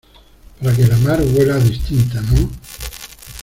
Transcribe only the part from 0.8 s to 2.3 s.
la mar huela distinta,¿